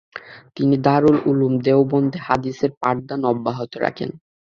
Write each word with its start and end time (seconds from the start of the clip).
তিনি 0.55 0.75
দারুল 0.85 1.17
উলুম 1.29 1.53
দেওবন্দে 1.65 2.17
হাদিসের 2.27 2.71
পাঠদান 2.81 3.21
অব্যাহত 3.31 3.71
রাখেন। 3.83 4.09